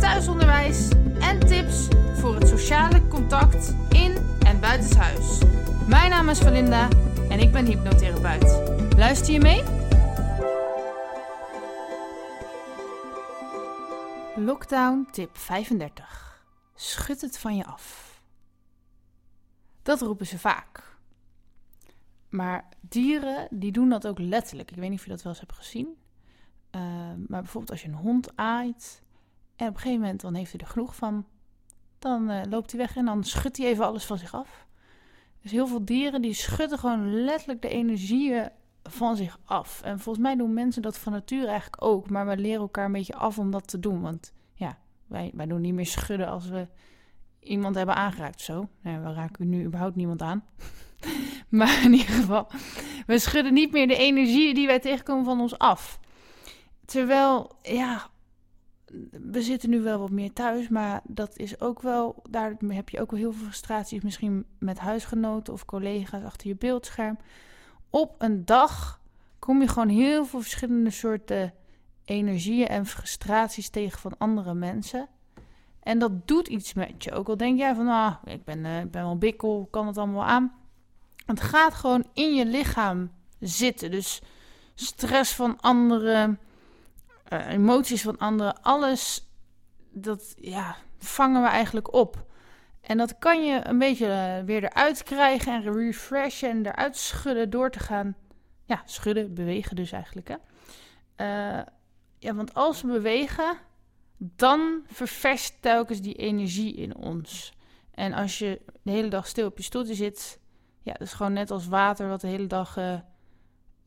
thuisonderwijs 0.00 0.88
en 1.18 1.38
tips 1.38 1.88
voor 2.14 2.34
het 2.34 2.48
sociale 2.48 3.08
contact 3.08 3.74
in 3.88 4.16
en 4.46 4.60
buitenshuis. 4.60 5.38
Mijn 5.88 6.10
naam 6.10 6.28
is 6.28 6.38
Valinda 6.38 6.88
en 7.28 7.38
ik 7.38 7.52
ben 7.52 7.66
hypnotherapeut. 7.66 8.78
Luister 8.96 9.32
je 9.32 9.40
mee? 9.40 9.62
Lockdown 14.46 15.08
tip 15.10 15.36
35. 15.36 16.44
Schud 16.74 17.20
het 17.20 17.38
van 17.38 17.56
je 17.56 17.64
af. 17.64 18.22
Dat 19.82 20.00
roepen 20.00 20.26
ze 20.26 20.38
vaak. 20.38 20.96
Maar 22.28 22.68
dieren 22.80 23.48
die 23.50 23.72
doen 23.72 23.88
dat 23.88 24.06
ook 24.06 24.18
letterlijk. 24.18 24.70
Ik 24.70 24.76
weet 24.76 24.90
niet 24.90 24.98
of 24.98 25.04
je 25.04 25.10
dat 25.10 25.22
wel 25.22 25.32
eens 25.32 25.40
hebt 25.40 25.56
gezien. 25.56 25.86
Uh, 26.76 26.80
maar 27.26 27.40
bijvoorbeeld 27.40 27.70
als 27.70 27.82
je 27.82 27.88
een 27.88 27.94
hond 27.94 28.36
aait 28.36 29.02
en 29.60 29.68
op 29.68 29.74
een 29.74 29.80
gegeven 29.80 30.00
moment 30.00 30.20
dan 30.20 30.34
heeft 30.34 30.52
hij 30.52 30.60
er 30.60 30.66
genoeg 30.66 30.94
van, 30.94 31.26
dan 31.98 32.30
uh, 32.30 32.40
loopt 32.48 32.70
hij 32.70 32.80
weg 32.80 32.96
en 32.96 33.04
dan 33.04 33.24
schudt 33.24 33.56
hij 33.56 33.66
even 33.66 33.84
alles 33.84 34.04
van 34.04 34.18
zich 34.18 34.34
af. 34.34 34.66
Dus 35.42 35.50
heel 35.50 35.66
veel 35.66 35.84
dieren 35.84 36.22
die 36.22 36.32
schudden 36.32 36.78
gewoon 36.78 37.24
letterlijk 37.24 37.62
de 37.62 37.68
energieën 37.68 38.48
van 38.82 39.16
zich 39.16 39.38
af. 39.44 39.82
En 39.82 40.00
volgens 40.00 40.24
mij 40.24 40.36
doen 40.36 40.54
mensen 40.54 40.82
dat 40.82 40.98
van 40.98 41.12
nature 41.12 41.46
eigenlijk 41.46 41.82
ook. 41.82 42.10
Maar 42.10 42.26
we 42.26 42.36
leren 42.36 42.60
elkaar 42.60 42.84
een 42.84 42.92
beetje 42.92 43.14
af 43.14 43.38
om 43.38 43.50
dat 43.50 43.68
te 43.68 43.80
doen. 43.80 44.00
Want 44.00 44.32
ja, 44.54 44.78
wij, 45.06 45.30
wij 45.34 45.46
doen 45.46 45.60
niet 45.60 45.74
meer 45.74 45.86
schudden 45.86 46.28
als 46.28 46.48
we 46.48 46.68
iemand 47.40 47.74
hebben 47.74 47.94
aangeraakt. 47.94 48.40
Zo. 48.40 48.68
Nou, 48.82 49.02
we 49.02 49.12
raken 49.12 49.48
nu 49.48 49.64
überhaupt 49.64 49.96
niemand 49.96 50.22
aan. 50.22 50.44
maar 51.48 51.82
in 51.84 51.92
ieder 51.92 52.14
geval, 52.14 52.46
we 53.06 53.18
schudden 53.18 53.52
niet 53.52 53.72
meer 53.72 53.88
de 53.88 53.96
energie 53.96 54.54
die 54.54 54.66
wij 54.66 54.80
tegenkomen 54.80 55.24
van 55.24 55.40
ons 55.40 55.58
af. 55.58 56.00
Terwijl, 56.84 57.56
ja, 57.62 58.09
we 59.10 59.42
zitten 59.42 59.70
nu 59.70 59.80
wel 59.80 59.98
wat 59.98 60.10
meer 60.10 60.32
thuis, 60.32 60.68
maar 60.68 61.00
dat 61.04 61.36
is 61.36 61.60
ook 61.60 61.82
wel, 61.82 62.22
daar 62.30 62.54
heb 62.68 62.88
je 62.88 63.00
ook 63.00 63.10
wel 63.10 63.20
heel 63.20 63.32
veel 63.32 63.44
frustraties, 63.44 64.02
misschien 64.02 64.44
met 64.58 64.78
huisgenoten 64.78 65.52
of 65.52 65.64
collega's 65.64 66.24
achter 66.24 66.48
je 66.48 66.56
beeldscherm. 66.56 67.18
Op 67.90 68.14
een 68.18 68.44
dag 68.44 69.00
kom 69.38 69.60
je 69.60 69.68
gewoon 69.68 69.88
heel 69.88 70.24
veel 70.24 70.40
verschillende 70.40 70.90
soorten 70.90 71.54
energieën 72.04 72.66
en 72.66 72.86
frustraties 72.86 73.68
tegen 73.68 73.98
van 73.98 74.18
andere 74.18 74.54
mensen. 74.54 75.08
En 75.82 75.98
dat 75.98 76.26
doet 76.26 76.48
iets 76.48 76.74
met 76.74 77.04
je. 77.04 77.12
Ook 77.12 77.28
al 77.28 77.36
denk 77.36 77.58
jij 77.58 77.74
van, 77.74 77.88
ah, 77.88 78.14
ik 78.24 78.44
ben, 78.44 78.64
ik 78.64 78.90
ben 78.90 79.02
wel 79.02 79.18
bikkel, 79.18 79.68
kan 79.70 79.86
het 79.86 79.98
allemaal 79.98 80.24
aan. 80.24 80.52
Het 81.26 81.40
gaat 81.40 81.74
gewoon 81.74 82.06
in 82.14 82.34
je 82.34 82.46
lichaam 82.46 83.10
zitten. 83.40 83.90
Dus 83.90 84.22
stress 84.74 85.34
van 85.34 85.60
anderen, 85.60 86.38
uh, 87.32 87.46
emoties 87.46 88.02
van 88.02 88.18
anderen, 88.18 88.62
alles, 88.62 89.30
dat 89.92 90.34
ja, 90.36 90.76
vangen 90.98 91.42
we 91.42 91.48
eigenlijk 91.48 91.92
op. 91.92 92.28
En 92.80 92.96
dat 92.96 93.18
kan 93.18 93.44
je 93.44 93.66
een 93.66 93.78
beetje 93.78 94.06
uh, 94.06 94.44
weer 94.46 94.64
eruit 94.64 95.02
krijgen 95.02 95.52
en 95.52 95.72
refreshen 95.72 96.50
en 96.50 96.66
eruit 96.66 96.96
schudden 96.96 97.50
door 97.50 97.70
te 97.70 97.78
gaan. 97.78 98.16
Ja, 98.64 98.82
schudden, 98.84 99.34
bewegen 99.34 99.76
dus 99.76 99.92
eigenlijk. 99.92 100.28
Hè? 100.28 100.36
Uh, 101.56 101.64
ja, 102.18 102.34
want 102.34 102.54
als 102.54 102.82
we 102.82 102.88
bewegen, 102.88 103.56
dan 104.16 104.82
ververst 104.86 105.62
telkens 105.62 106.00
die 106.00 106.14
energie 106.14 106.74
in 106.74 106.96
ons. 106.96 107.52
En 107.90 108.12
als 108.12 108.38
je 108.38 108.60
de 108.82 108.90
hele 108.90 109.08
dag 109.08 109.26
stil 109.26 109.46
op 109.46 109.56
je 109.56 109.62
stoeltje 109.62 109.94
zit, 109.94 110.40
ja, 110.82 110.92
dat 110.92 111.02
is 111.02 111.12
gewoon 111.12 111.32
net 111.32 111.50
als 111.50 111.66
water 111.66 112.08
wat 112.08 112.20
de 112.20 112.26
hele 112.26 112.46
dag 112.46 112.76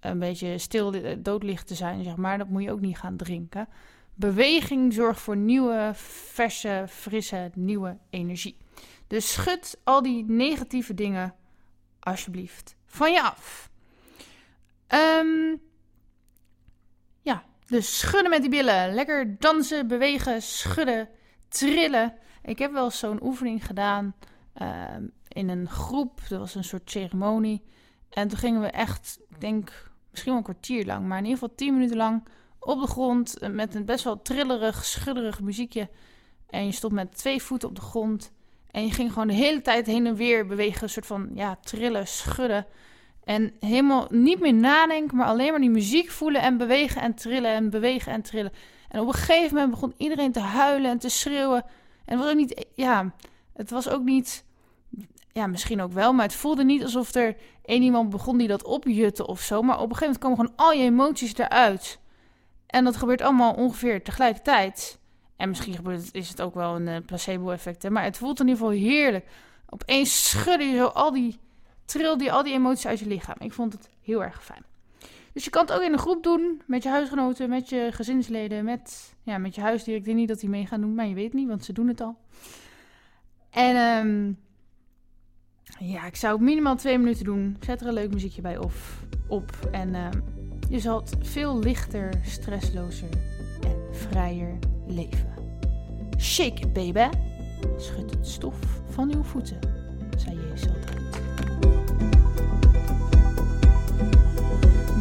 een 0.00 0.18
beetje 0.18 0.58
stil 0.58 0.94
dood 1.18 1.42
ligt 1.42 1.66
te 1.66 1.74
zijn, 1.74 2.04
zeg 2.04 2.16
maar. 2.16 2.38
Dat 2.38 2.48
moet 2.48 2.62
je 2.62 2.72
ook 2.72 2.80
niet 2.80 2.98
gaan 2.98 3.16
drinken. 3.16 3.68
Beweging 4.14 4.92
zorgt 4.92 5.20
voor 5.20 5.36
nieuwe, 5.36 5.90
verse, 5.94 6.84
frisse, 6.88 7.50
nieuwe 7.54 7.98
energie. 8.10 8.56
Dus 9.06 9.32
schud 9.32 9.80
al 9.84 10.02
die 10.02 10.24
negatieve 10.24 10.94
dingen 10.94 11.34
alsjeblieft 12.00 12.76
van 12.86 13.12
je 13.12 13.22
af. 13.22 13.70
Um, 14.88 15.60
ja, 17.22 17.44
dus 17.66 17.98
schudden 17.98 18.30
met 18.30 18.40
die 18.40 18.50
billen. 18.50 18.94
Lekker 18.94 19.38
dansen, 19.38 19.88
bewegen, 19.88 20.42
schudden, 20.42 21.08
trillen. 21.48 22.14
Ik 22.42 22.58
heb 22.58 22.72
wel 22.72 22.90
zo'n 22.90 23.22
oefening 23.22 23.66
gedaan 23.66 24.14
uh, 24.62 24.84
in 25.28 25.48
een 25.48 25.68
groep. 25.68 26.20
Dat 26.28 26.38
was 26.38 26.54
een 26.54 26.64
soort 26.64 26.90
ceremonie. 26.90 27.62
En 28.10 28.28
toen 28.28 28.38
gingen 28.38 28.60
we 28.60 28.70
echt, 28.70 29.20
ik 29.28 29.40
denk 29.40 29.89
misschien 30.10 30.32
wel 30.32 30.40
een 30.40 30.52
kwartier 30.52 30.86
lang, 30.86 31.06
maar 31.06 31.18
in 31.18 31.24
ieder 31.24 31.38
geval 31.38 31.54
tien 31.56 31.74
minuten 31.74 31.96
lang 31.96 32.24
op 32.58 32.80
de 32.80 32.86
grond. 32.86 33.36
Met 33.50 33.74
een 33.74 33.84
best 33.84 34.04
wel 34.04 34.22
trillerig, 34.22 34.84
schudderig 34.84 35.40
muziekje. 35.40 35.88
En 36.50 36.64
je 36.64 36.72
stond 36.72 36.92
met 36.92 37.16
twee 37.16 37.42
voeten 37.42 37.68
op 37.68 37.74
de 37.74 37.80
grond. 37.80 38.32
En 38.70 38.84
je 38.84 38.92
ging 38.92 39.12
gewoon 39.12 39.28
de 39.28 39.34
hele 39.34 39.62
tijd 39.62 39.86
heen 39.86 40.06
en 40.06 40.14
weer 40.14 40.46
bewegen. 40.46 40.82
Een 40.82 40.88
soort 40.88 41.06
van 41.06 41.30
ja, 41.34 41.58
trillen, 41.62 42.06
schudden. 42.06 42.66
En 43.24 43.52
helemaal 43.60 44.06
niet 44.10 44.40
meer 44.40 44.54
nadenken, 44.54 45.16
maar 45.16 45.26
alleen 45.26 45.50
maar 45.50 45.60
die 45.60 45.70
muziek 45.70 46.10
voelen 46.10 46.42
en 46.42 46.56
bewegen 46.56 47.02
en 47.02 47.14
trillen 47.14 47.50
en 47.50 47.70
bewegen 47.70 48.12
en 48.12 48.22
trillen. 48.22 48.52
En 48.88 49.00
op 49.00 49.06
een 49.06 49.14
gegeven 49.14 49.54
moment 49.54 49.70
begon 49.70 49.94
iedereen 49.96 50.32
te 50.32 50.40
huilen 50.40 50.90
en 50.90 50.98
te 50.98 51.08
schreeuwen. 51.08 51.64
En 52.04 52.18
het 52.18 52.18
was 52.18 52.28
ook 52.28 52.36
niet, 52.36 52.66
ja, 52.74 53.14
het 53.52 53.70
was 53.70 53.88
ook 53.88 54.02
niet, 54.02 54.44
ja, 55.32 55.46
misschien 55.46 55.80
ook 55.80 55.92
wel, 55.92 56.12
maar 56.12 56.24
het 56.24 56.34
voelde 56.34 56.64
niet 56.64 56.82
alsof 56.82 57.14
er 57.14 57.36
één 57.64 57.82
iemand 57.82 58.10
begon 58.10 58.38
die 58.38 58.48
dat 58.48 58.64
opjutte 58.64 59.26
of 59.26 59.40
zo. 59.40 59.62
Maar 59.62 59.80
op 59.80 59.90
een 59.90 59.96
gegeven 59.96 60.20
moment 60.20 60.22
komen 60.22 60.36
gewoon 60.36 60.68
al 60.68 60.78
je 60.78 60.90
emoties 60.90 61.36
eruit. 61.36 61.98
En 62.66 62.84
dat 62.84 62.96
gebeurt 62.96 63.20
allemaal 63.20 63.54
ongeveer 63.54 64.02
tegelijkertijd. 64.02 64.98
En 65.36 65.48
misschien 65.48 65.74
gebeurt 65.74 66.04
het, 66.04 66.14
is 66.14 66.28
het 66.28 66.42
ook 66.42 66.54
wel 66.54 66.80
een 66.80 67.04
placebo-effect, 67.04 67.90
maar 67.90 68.04
het 68.04 68.18
voelt 68.18 68.40
in 68.40 68.48
ieder 68.48 68.60
geval 68.62 68.78
heerlijk. 68.78 69.26
Opeens 69.68 70.28
schudde 70.28 70.64
je 70.64 70.76
zo 70.76 70.86
al 70.86 71.12
die 71.12 71.38
trilde 71.84 72.24
je 72.24 72.30
al 72.30 72.42
die 72.42 72.52
emoties 72.52 72.86
uit 72.86 72.98
je 72.98 73.06
lichaam. 73.06 73.36
Ik 73.38 73.52
vond 73.52 73.72
het 73.72 73.88
heel 74.02 74.22
erg 74.22 74.44
fijn. 74.44 74.64
Dus 75.32 75.44
je 75.44 75.50
kan 75.50 75.62
het 75.62 75.72
ook 75.72 75.82
in 75.82 75.92
een 75.92 75.98
groep 75.98 76.22
doen, 76.22 76.62
met 76.66 76.82
je 76.82 76.88
huisgenoten, 76.88 77.48
met 77.48 77.68
je 77.68 77.88
gezinsleden, 77.92 78.64
met, 78.64 79.14
ja, 79.22 79.38
met 79.38 79.54
je 79.54 79.60
huisdier. 79.60 79.94
Ik 79.94 80.04
denk 80.04 80.16
niet 80.16 80.28
dat 80.28 80.40
die 80.40 80.48
mee 80.48 80.66
gaan 80.66 80.80
doen, 80.80 80.94
maar 80.94 81.06
je 81.06 81.14
weet 81.14 81.32
niet, 81.32 81.48
want 81.48 81.64
ze 81.64 81.72
doen 81.72 81.88
het 81.88 82.00
al. 82.00 82.16
En 83.50 83.76
um, 83.76 84.38
ja, 85.78 86.06
ik 86.06 86.16
zou 86.16 86.42
minimaal 86.42 86.76
twee 86.76 86.98
minuten 86.98 87.24
doen. 87.24 87.56
Zet 87.60 87.80
er 87.80 87.86
een 87.86 87.94
leuk 87.94 88.12
muziekje 88.12 88.42
bij 88.42 88.58
of, 88.58 89.02
op. 89.26 89.68
En 89.72 89.94
um, 89.94 90.22
je 90.68 90.80
zal 90.80 91.04
veel 91.20 91.58
lichter, 91.58 92.10
stresslozer 92.24 93.08
en 93.60 93.76
vrijer 93.92 94.58
leven. 94.86 95.28
Shake 96.18 96.68
baby. 96.68 97.08
Schud 97.76 98.10
het 98.10 98.26
stof 98.26 98.56
van 98.90 99.14
uw 99.14 99.22
voeten, 99.22 99.58
zei 100.16 100.36
Jezus 100.36 100.68
altijd. 100.68 100.98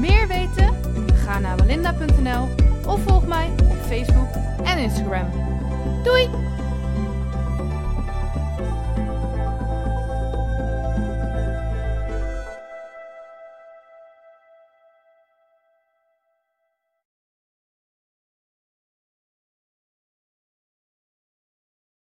Meer 0.00 0.28
weten? 0.28 0.74
Ga 1.14 1.38
naar 1.38 1.56
walinda.nl 1.56 2.48
of 2.86 3.02
volg 3.02 3.26
mij 3.26 3.50
op 3.50 3.76
Facebook 3.76 4.28
en 4.64 4.78
Instagram. 4.78 5.26
Doei! 6.04 6.55